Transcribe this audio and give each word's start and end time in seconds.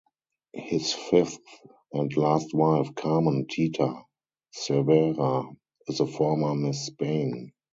His 0.55 0.93
fifth 0.93 1.37
and 1.93 2.17
last 2.17 2.55
wife, 2.55 2.95
Carmen 2.95 3.45
"Tita" 3.47 4.01
Cervera, 4.51 5.43
is 5.87 5.99
a 5.99 6.07
former 6.07 6.55
Miss 6.55 6.87
Spain. 6.87 7.53